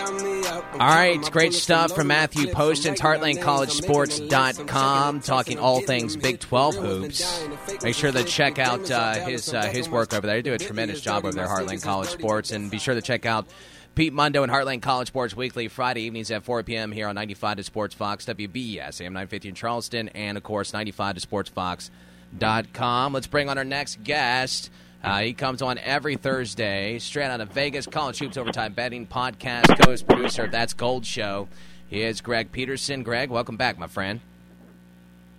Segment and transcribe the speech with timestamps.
[0.00, 7.46] All right, great stuff from Matthew Poston, HeartlandCollegeSports.com, talking all things Big 12 hoops.
[7.82, 10.36] Make sure to check out uh, his uh, his work over there.
[10.36, 13.26] They do a tremendous job over there, Heartland College Sports, and be sure to check
[13.26, 13.46] out
[13.94, 16.92] Pete Mundo and Heartland College Sports Weekly Friday evenings at 4 p.m.
[16.92, 21.16] here on 95 to Sports Fox, WBES, AM 950 in Charleston, and of course 95
[21.16, 23.12] to Sports Fox.com.
[23.12, 24.70] Let's bring on our next guest.
[25.02, 29.66] Uh, he comes on every Thursday, straight out of Vegas, College Hoops Overtime Betting Podcast,
[29.80, 31.46] co producer of That's Gold Show.
[31.88, 33.04] He is Greg Peterson.
[33.04, 34.20] Greg, welcome back, my friend.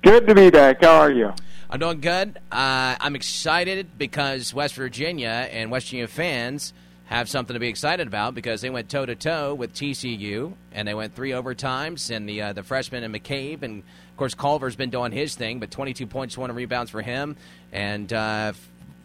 [0.02, 0.82] Good to be back.
[0.82, 1.34] How are you?
[1.70, 2.38] I'm doing good.
[2.52, 6.74] Uh, I'm excited because West Virginia and West Virginia fans
[7.08, 10.88] have something to be excited about because they went toe to toe with TCU and
[10.88, 14.76] they went three overtimes and the uh, the freshman and McCabe and of course Culver's
[14.78, 17.36] been doing his thing, but 22 points, one rebounds for him,
[17.74, 18.54] and uh,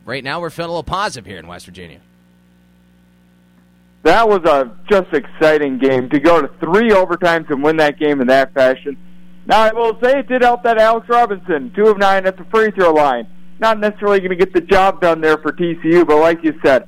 [0.04, 2.00] right now we're feeling a little positive here in West Virginia.
[4.02, 8.20] That was a just exciting game to go to three overtimes and win that game
[8.20, 8.98] in that fashion.
[9.46, 12.44] Now I will say it did help that Alex Robinson, two of nine at the
[12.44, 13.27] free throw line.
[13.61, 16.86] Not necessarily going to get the job done there for TCU, but like you said,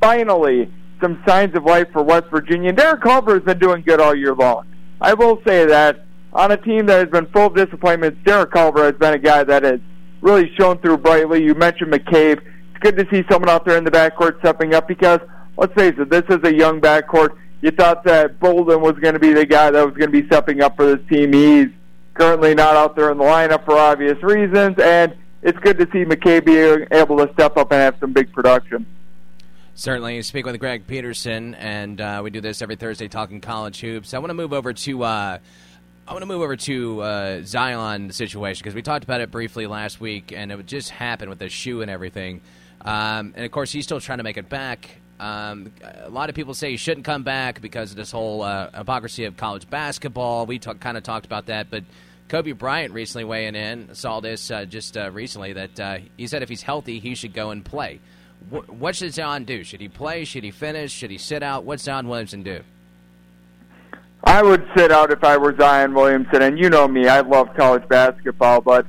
[0.00, 2.70] finally some signs of life for West Virginia.
[2.70, 4.66] And Derek Culver has been doing good all year long.
[5.00, 8.84] I will say that on a team that has been full of disappointments, Derek Culver
[8.84, 9.80] has been a guy that has
[10.20, 11.42] really shown through brightly.
[11.42, 12.40] You mentioned McCabe
[12.78, 15.20] it's good to see someone out there in the backcourt stepping up because
[15.56, 17.36] let's face it, this is a young backcourt.
[17.60, 20.26] You thought that Bolden was going to be the guy that was going to be
[20.26, 21.32] stepping up for this team.
[21.32, 21.68] He's
[22.14, 26.04] currently not out there in the lineup for obvious reasons, and it's good to see
[26.04, 28.86] McCabe being able to step up and have some big production.
[29.74, 34.14] Certainly, speak with Greg Peterson, and uh, we do this every Thursday, talking college hoops.
[34.14, 35.38] I want to move over to uh,
[36.08, 39.66] I want to move over to uh, Zion situation because we talked about it briefly
[39.66, 42.40] last week, and it just happened with the shoe and everything.
[42.80, 44.88] Um, and of course, he's still trying to make it back.
[45.20, 48.70] Um, a lot of people say he shouldn't come back because of this whole uh,
[48.70, 50.46] hypocrisy of college basketball.
[50.46, 51.84] We talk, kind of talked about that, but
[52.28, 56.42] Kobe Bryant recently weighing in saw this uh, just uh, recently that uh, he said
[56.42, 58.00] if he's healthy, he should go and play.
[58.50, 59.64] What, what should Zion do?
[59.64, 60.24] Should he play?
[60.24, 60.92] Should he finish?
[60.92, 61.64] Should he sit out?
[61.64, 62.62] What Zion Williamson do?
[64.22, 67.48] I would sit out if I were Zion Williamson, and you know me, I love
[67.56, 68.86] college basketball, but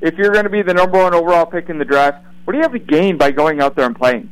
[0.00, 2.58] if you're going to be the number one overall pick in the draft, what do
[2.58, 4.30] you have to gain by going out there and playing?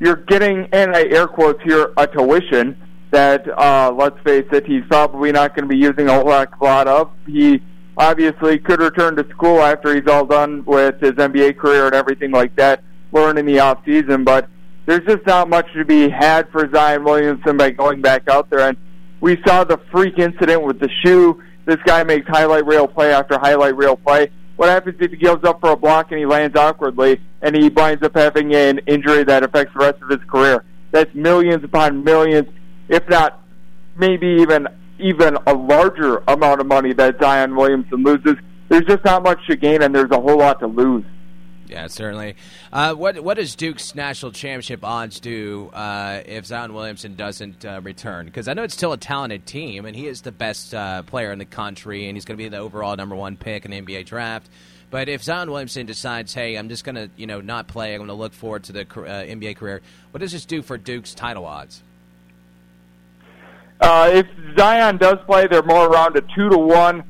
[0.00, 2.76] You're getting, and I air quotes here, a tuition
[3.10, 6.88] that, uh, let's face it, he's probably not going to be using a whole lot
[6.88, 7.10] of.
[7.26, 7.62] He
[7.96, 12.32] obviously could return to school after he's all done with his NBA career and everything
[12.32, 12.82] like that,
[13.12, 14.48] learn in the off season, but
[14.86, 18.68] there's just not much to be had for Zion Williamson by going back out there.
[18.68, 18.76] And
[19.20, 21.42] we saw the freak incident with the shoe.
[21.64, 24.30] This guy makes highlight reel play after highlight reel play.
[24.56, 27.68] What happens if he gives up for a block and he lands awkwardly and he
[27.68, 30.64] winds up having an injury that affects the rest of his career?
[30.92, 32.48] That's millions upon millions,
[32.88, 33.42] if not
[33.96, 38.36] maybe even even a larger amount of money that Zion Williamson loses.
[38.68, 41.04] There's just not much to gain, and there's a whole lot to lose.
[41.68, 42.36] Yeah, certainly.
[42.72, 47.80] Uh, what what does Duke's national championship odds do uh, if Zion Williamson doesn't uh,
[47.82, 48.26] return?
[48.26, 51.32] Because I know it's still a talented team, and he is the best uh, player
[51.32, 53.80] in the country, and he's going to be the overall number one pick in the
[53.80, 54.48] NBA draft.
[54.90, 58.00] But if Zion Williamson decides, hey, I'm just going to you know not play, I'm
[58.00, 59.80] going to look forward to the uh, NBA career.
[60.10, 61.82] What does this do for Duke's title odds?
[63.80, 64.26] Uh, if
[64.56, 67.04] Zion does play, they're more around a two to one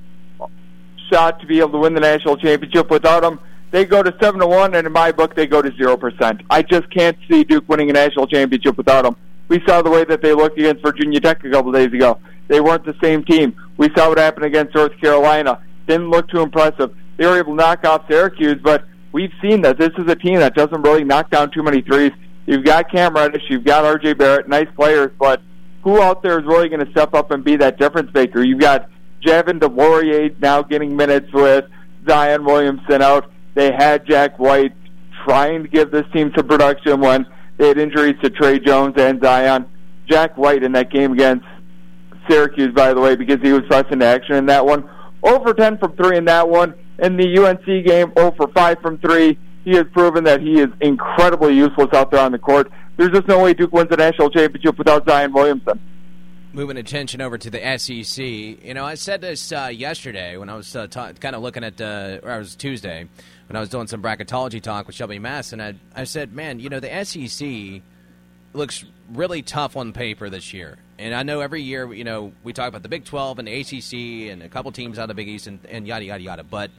[1.10, 2.88] shot to be able to win the national championship.
[2.88, 3.40] Without him
[3.74, 6.42] they go to seven to one, and in my book, they go to zero percent.
[6.48, 9.16] I just can't see Duke winning a national championship without them.
[9.48, 12.20] We saw the way that they looked against Virginia Tech a couple days ago.
[12.46, 13.60] They weren't the same team.
[13.76, 15.60] We saw what happened against North Carolina.
[15.88, 16.94] Didn't look too impressive.
[17.16, 20.38] They were able to knock off Syracuse, but we've seen that this is a team
[20.38, 22.12] that doesn't really knock down too many threes.
[22.46, 24.12] You've got Cam Reddish, you've got R.J.
[24.14, 25.42] Barrett, nice players, but
[25.82, 28.40] who out there is really going to step up and be that difference maker?
[28.44, 28.88] You've got
[29.20, 31.64] Javin DeLaurier now getting minutes with
[32.06, 33.32] Zion Williamson out.
[33.54, 34.74] They had Jack White
[35.24, 37.26] trying to give this team some production when
[37.56, 39.66] they had injuries to Tre Jones and Zion.
[40.08, 41.46] Jack White in that game against
[42.28, 44.88] Syracuse, by the way, because he was thrust into action in that one.
[45.22, 46.74] Over 10 from 3 in that one.
[46.98, 49.38] In the UNC game, 0 for 5 from 3.
[49.64, 52.70] He has proven that he is incredibly useless out there on the court.
[52.96, 55.80] There's just no way Duke wins the national championship without Zion Williamson
[56.54, 58.24] moving attention over to the SEC.
[58.24, 61.64] You know, I said this uh, yesterday when I was uh, ta- kind of looking
[61.64, 63.08] at, uh, or it was Tuesday
[63.48, 66.60] when I was doing some bracketology talk with Shelby Mass, and I, I said, man,
[66.60, 67.82] you know, the SEC
[68.54, 70.78] looks really tough on paper this year.
[70.96, 73.60] And I know every year, you know, we talk about the Big 12 and the
[73.60, 76.44] ACC and a couple teams out of the Big East and, and yada, yada, yada.
[76.44, 76.70] But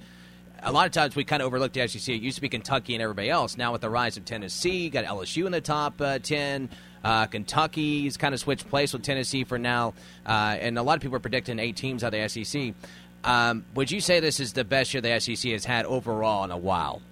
[0.65, 2.15] a lot of times we kind of overlooked the SEC.
[2.15, 3.55] It used to be Kentucky and everybody else.
[3.55, 6.69] Now with the rise of Tennessee, got LSU in the top uh, ten.
[7.03, 9.93] Uh, Kentucky's kind of switched place with Tennessee for now,
[10.25, 12.73] uh, and a lot of people are predicting eight teams out of the SEC.
[13.23, 16.51] Um, would you say this is the best year the SEC has had overall in
[16.51, 17.03] a while?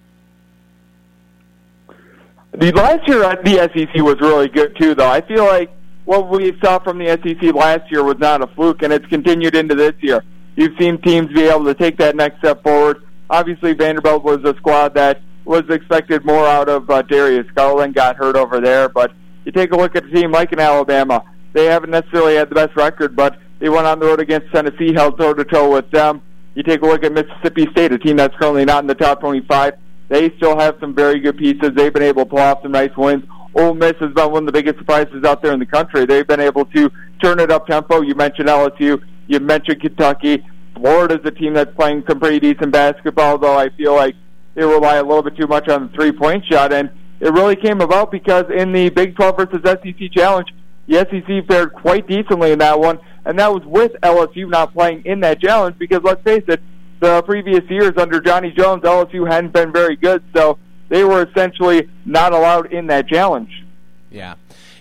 [2.52, 5.10] The last year at the SEC was really good too, though.
[5.10, 5.70] I feel like
[6.04, 9.54] what we saw from the SEC last year was not a fluke, and it's continued
[9.54, 10.24] into this year.
[10.56, 13.03] You've seen teams be able to take that next step forward.
[13.30, 18.16] Obviously, Vanderbilt was a squad that was expected more out of uh, Darius Garland, got
[18.16, 18.88] hurt over there.
[18.88, 19.12] But
[19.44, 22.54] you take a look at a team like in Alabama, they haven't necessarily had the
[22.54, 25.90] best record, but they went on the road against Tennessee, held toe to toe with
[25.90, 26.20] them.
[26.54, 29.20] You take a look at Mississippi State, a team that's currently not in the top
[29.20, 29.74] 25.
[30.08, 31.70] They still have some very good pieces.
[31.74, 33.24] They've been able to pull off some nice wins.
[33.54, 36.04] Ole Miss has been one of the biggest surprises out there in the country.
[36.06, 36.90] They've been able to
[37.22, 38.02] turn it up tempo.
[38.02, 39.02] You mentioned LSU.
[39.26, 40.44] You mentioned Kentucky.
[40.84, 44.14] Florida's a team that's playing some pretty decent basketball, though I feel like
[44.54, 46.74] they rely a little bit too much on the three-point shot.
[46.74, 46.90] And
[47.20, 50.48] it really came about because in the Big 12 versus SEC challenge,
[50.86, 55.06] the SEC fared quite decently in that one, and that was with LSU not playing
[55.06, 56.60] in that challenge because let's face it,
[57.00, 60.58] the previous years under Johnny Jones, LSU hadn't been very good, so
[60.90, 63.64] they were essentially not allowed in that challenge.
[64.10, 64.34] Yeah.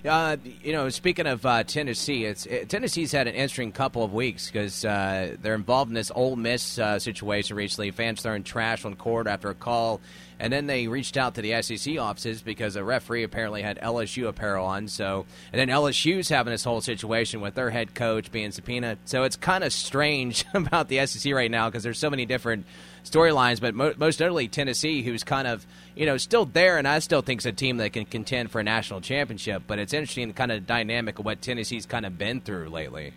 [0.05, 4.13] Uh, you know, speaking of uh, Tennessee, it's it, Tennessee's had an interesting couple of
[4.13, 7.89] weeks because uh, they're involved in this Ole Miss uh, situation recently.
[7.91, 10.01] Fans throwing trash on court after a call,
[10.44, 14.28] and then they reached out to the SEC offices because a referee apparently had LSU
[14.28, 14.90] apparel on.
[14.90, 18.98] So, and then LSU's having this whole situation with their head coach being subpoenaed.
[19.06, 22.66] So it's kind of strange about the SEC right now because there's so many different
[23.06, 27.00] storylines, but mo- most notably Tennessee, who's kind of you know still there, and I
[27.00, 29.63] still think it's a team that can contend for a national championship.
[29.66, 33.13] But it's interesting the kind of dynamic of what Tennessee's kind of been through lately.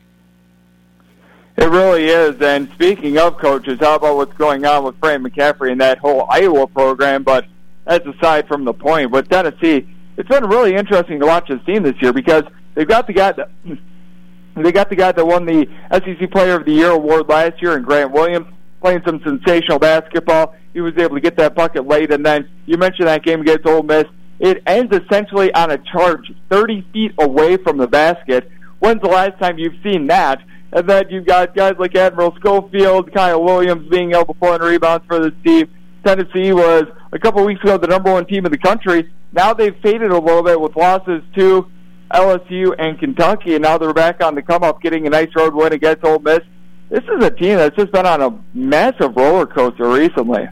[1.56, 2.40] It really is.
[2.42, 6.26] And speaking of coaches, how about what's going on with Frank McCaffery and that whole
[6.28, 7.22] Iowa program?
[7.22, 7.46] But
[7.86, 9.10] that's aside from the point.
[9.10, 9.88] With Tennessee,
[10.18, 12.44] it's been really interesting to watch this team this year because
[12.74, 13.50] they've got the guy that
[14.56, 17.76] they got the guy that won the SEC Player of the Year award last year,
[17.76, 18.48] and Grant Williams
[18.82, 20.54] playing some sensational basketball.
[20.74, 23.66] He was able to get that bucket late, and then you mentioned that game against
[23.66, 24.04] Ole Miss.
[24.38, 28.50] It ends essentially on a charge 30 feet away from the basket.
[28.78, 30.42] When's the last time you've seen that?
[30.72, 34.60] And then you've got guys like Admiral Schofield, Kyle Williams being able to pull in
[34.60, 35.68] rebounds for this team.
[36.04, 39.12] Tennessee was a couple weeks ago the number one team in the country.
[39.32, 41.70] Now they've faded a little bit with losses to
[42.12, 45.54] LSU and Kentucky, and now they're back on the come up, getting a nice road
[45.54, 46.40] win against Ole Miss.
[46.88, 50.48] This is a team that's just been on a massive roller coaster recently.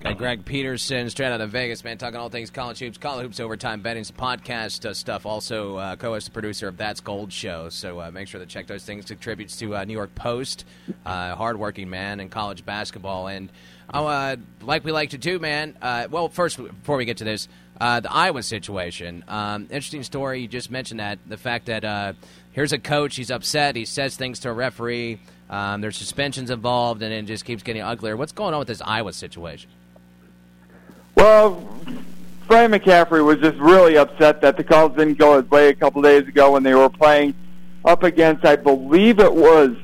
[0.00, 3.38] Got Greg Peterson straight out of Vegas, man, talking all things college hoops, college hoops,
[3.38, 5.26] overtime betting, some podcast uh, stuff.
[5.26, 7.68] Also, uh, co-host producer of That's Gold show.
[7.68, 9.04] So uh, make sure to check those things.
[9.04, 10.64] Contributes to uh, New York Post,
[11.04, 13.52] uh, hardworking man in college basketball, and
[13.92, 15.76] uh, like we like to do, man.
[15.82, 17.46] Uh, well, first before we get to this,
[17.78, 19.22] the Iowa situation.
[19.28, 20.40] Um, interesting story.
[20.40, 22.16] You just mentioned that the fact that
[22.52, 25.20] here's a coach, he's upset, he says things to a referee.
[25.50, 28.16] Um, there's suspensions involved, and it just keeps getting uglier.
[28.16, 29.68] What's going on with this Iowa situation?
[31.20, 31.68] Well,
[32.46, 36.00] Frank McCaffery was just really upset that the calls didn't go his way a couple
[36.00, 37.34] days ago when they were playing
[37.84, 39.76] up against, I believe it was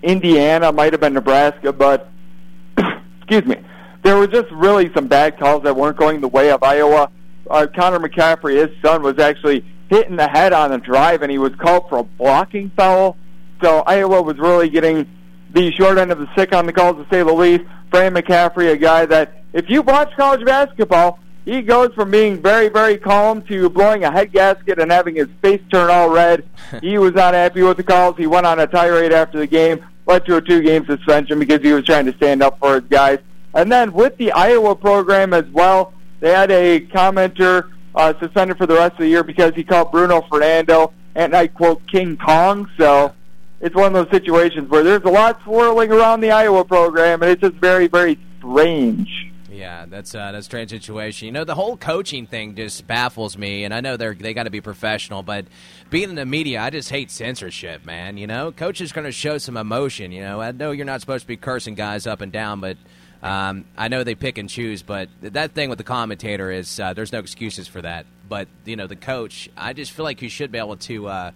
[0.00, 2.08] Indiana, might have been Nebraska, but
[3.18, 3.56] excuse me,
[4.04, 7.10] there were just really some bad calls that weren't going the way of Iowa.
[7.50, 11.32] Uh, Connor McCaffery, his son, was actually hit in the head on a drive, and
[11.32, 13.16] he was called for a blocking foul.
[13.60, 15.04] So Iowa was really getting
[15.50, 17.64] the short end of the stick on the calls, to say the least.
[17.90, 22.68] Frank McCaffery, a guy that, if you watch college basketball, he goes from being very,
[22.68, 26.48] very calm to blowing a head gasket and having his face turn all red.
[26.80, 28.16] he was not happy with the calls.
[28.16, 31.72] He went on a tirade after the game, led to a two-game suspension because he
[31.72, 33.18] was trying to stand up for his guys.
[33.54, 38.66] And then with the Iowa program as well, they had a commenter uh, suspended for
[38.66, 42.70] the rest of the year because he called Bruno Fernando, and I quote, King Kong.
[42.78, 43.12] So
[43.60, 47.30] it's one of those situations where there's a lot swirling around the Iowa program, and
[47.32, 49.21] it's just very, very strange.
[49.62, 51.26] Yeah, that's uh, that's a strange situation.
[51.26, 54.42] You know, the whole coaching thing just baffles me, and I know they're they got
[54.42, 55.46] to be professional, but
[55.88, 58.16] being in the media, I just hate censorship, man.
[58.16, 60.10] You know, coaches going to show some emotion.
[60.10, 62.76] You know, I know you're not supposed to be cursing guys up and down, but
[63.22, 64.82] um, I know they pick and choose.
[64.82, 68.06] But that thing with the commentator is uh, there's no excuses for that.
[68.28, 71.06] But you know, the coach, I just feel like you should be able to.
[71.06, 71.30] Uh,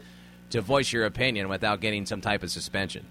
[0.50, 3.04] to voice your opinion without getting some type of suspension.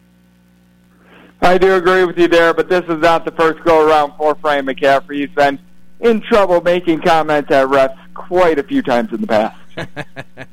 [1.41, 4.35] I do agree with you there, but this is not the first go around for
[4.35, 5.19] Frank McCaffery.
[5.19, 5.59] He's been
[5.99, 9.57] in trouble making comments at refs quite a few times in the past.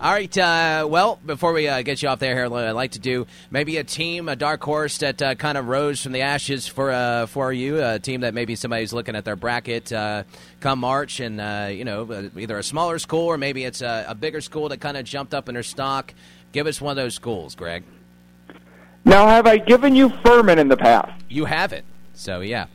[0.00, 0.36] All right.
[0.36, 3.78] Uh, well, before we uh, get you off there, here, I'd like to do maybe
[3.78, 7.26] a team, a dark horse that uh, kind of rose from the ashes for uh,
[7.26, 10.24] for you, a team that maybe somebody's looking at their bracket uh,
[10.60, 14.14] come March, and uh, you know, either a smaller school or maybe it's a, a
[14.14, 16.12] bigger school that kind of jumped up in their stock.
[16.52, 17.84] Give us one of those schools, Greg.
[19.04, 21.12] Now, have I given you Furman in the past?
[21.28, 21.84] You haven't.
[22.14, 22.66] So yeah.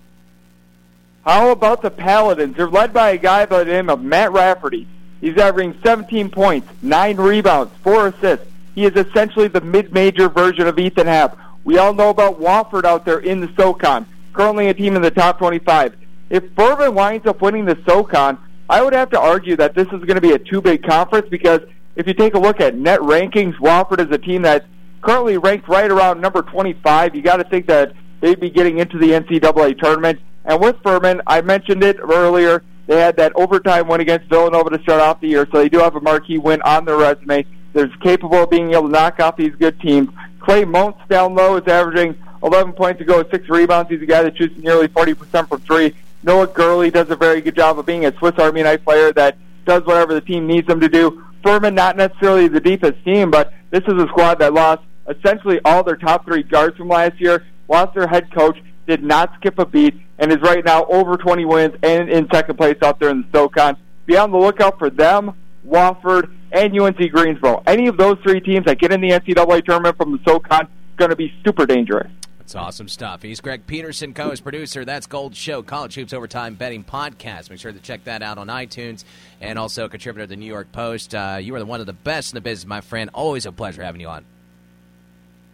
[1.26, 2.56] How about the Paladins?
[2.56, 4.88] They're led by a guy by the name of Matt Rafferty.
[5.22, 8.46] He's averaging 17 points, 9 rebounds, 4 assists.
[8.74, 11.38] He is essentially the mid-major version of Ethan Happ.
[11.66, 15.12] We all know about Wofford out there in the SoCon, currently a team in the
[15.12, 15.96] top 25.
[16.30, 18.38] If Furman winds up winning the SoCon,
[18.70, 21.62] I would have to argue that this is going to be a two-bid conference because
[21.96, 24.66] if you take a look at net rankings, Wofford is a team that's
[25.02, 27.16] currently ranked right around number 25.
[27.16, 30.20] You got to think that they'd be getting into the NCAA tournament.
[30.46, 34.82] And with Furman, I mentioned it earlier, they had that overtime win against Villanova to
[34.82, 37.46] start off the year, so they do have a marquee win on their resume.
[37.74, 40.10] They're capable of being able to knock off these good teams.
[40.40, 43.92] Clay Mounce down low is averaging 11 points a go, with six rebounds.
[43.92, 45.94] He's a guy that shoots nearly 40% from three.
[46.24, 49.38] Noah Gurley does a very good job of being a Swiss Army knife player that
[49.66, 51.24] does whatever the team needs him to do.
[51.44, 55.84] Furman, not necessarily the deepest team, but this is a squad that lost essentially all
[55.84, 59.66] their top three guards from last year, lost their head coach, did not skip a
[59.66, 63.22] beat, and is right now over 20 wins and in second place out there in
[63.22, 63.78] the SoCon.
[64.06, 65.34] Be on the lookout for them,
[65.68, 67.62] Wofford, and UNC Greensboro.
[67.68, 71.10] Any of those three teams that get in the NCAA tournament from the SoCon going
[71.10, 72.12] to be super dangerous.
[72.40, 73.22] That's awesome stuff.
[73.22, 74.84] He's Greg Peterson, co-host producer.
[74.84, 77.52] That's Gold Show, College Hoops Overtime Betting Podcast.
[77.52, 79.04] Make sure to check that out on iTunes
[79.40, 81.14] and also a contributor to the New York Post.
[81.14, 83.12] Uh, you are the one of the best in the business, my friend.
[83.14, 84.26] Always a pleasure having you on.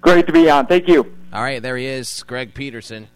[0.05, 0.67] Great to be on.
[0.67, 1.17] Thank you.
[1.33, 3.07] All right, there he is, Greg Peterson.